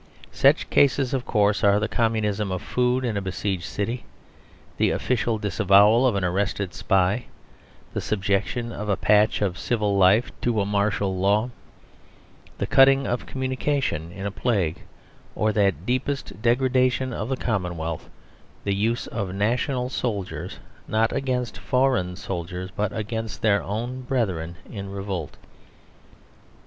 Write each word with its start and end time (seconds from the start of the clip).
Such 0.31 0.67
cases, 0.71 1.13
of 1.13 1.27
course, 1.27 1.63
are 1.63 1.79
the 1.79 1.87
communism 1.87 2.51
of 2.51 2.63
food 2.63 3.05
in 3.05 3.17
a 3.17 3.21
besieged 3.21 3.65
city; 3.65 4.03
the 4.77 4.89
official 4.89 5.37
disavowal 5.37 6.07
of 6.07 6.15
an 6.15 6.23
arrested 6.23 6.73
spy; 6.73 7.25
the 7.93 8.01
subjection 8.01 8.71
of 8.71 8.89
a 8.89 8.97
patch 8.97 9.43
of 9.43 9.59
civil 9.59 9.95
life 9.95 10.31
to 10.41 10.65
martial 10.65 11.15
law; 11.15 11.51
the 12.57 12.65
cutting 12.65 13.05
of 13.05 13.27
communication 13.27 14.11
in 14.11 14.25
a 14.25 14.31
plague; 14.31 14.81
or 15.35 15.53
that 15.53 15.85
deepest 15.85 16.41
degradation 16.41 17.13
of 17.13 17.29
the 17.29 17.37
commonwealth, 17.37 18.09
the 18.63 18.73
use 18.73 19.05
of 19.05 19.35
national 19.35 19.89
soldiers 19.89 20.57
not 20.87 21.13
against 21.13 21.59
foreign 21.59 22.15
soldiers, 22.15 22.71
but 22.75 22.91
against 22.91 23.43
their 23.43 23.61
own 23.61 24.01
brethren 24.01 24.55
in 24.67 24.89
revolt. 24.89 25.37